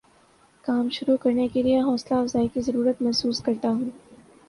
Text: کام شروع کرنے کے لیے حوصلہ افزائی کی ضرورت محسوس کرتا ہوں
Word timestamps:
کام 0.63 0.87
شروع 0.89 1.17
کرنے 1.17 1.47
کے 1.47 1.63
لیے 1.63 1.81
حوصلہ 1.81 2.17
افزائی 2.17 2.47
کی 2.47 2.61
ضرورت 2.61 3.01
محسوس 3.01 3.41
کرتا 3.41 3.69
ہوں 3.69 3.89